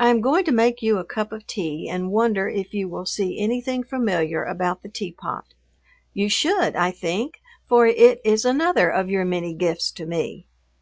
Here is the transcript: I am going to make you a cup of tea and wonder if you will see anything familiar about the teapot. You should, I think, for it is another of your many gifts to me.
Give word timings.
I 0.00 0.08
am 0.08 0.22
going 0.22 0.46
to 0.46 0.52
make 0.52 0.80
you 0.80 0.96
a 0.96 1.04
cup 1.04 1.32
of 1.32 1.46
tea 1.46 1.86
and 1.86 2.10
wonder 2.10 2.48
if 2.48 2.72
you 2.72 2.88
will 2.88 3.04
see 3.04 3.38
anything 3.38 3.82
familiar 3.84 4.42
about 4.42 4.82
the 4.82 4.88
teapot. 4.88 5.52
You 6.14 6.30
should, 6.30 6.74
I 6.74 6.92
think, 6.92 7.42
for 7.68 7.86
it 7.86 8.22
is 8.24 8.46
another 8.46 8.88
of 8.88 9.10
your 9.10 9.26
many 9.26 9.52
gifts 9.52 9.90
to 9.90 10.06
me. 10.06 10.46